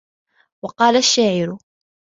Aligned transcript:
وَقَالَ 0.63 0.95
الشَّاعِر 0.97 1.57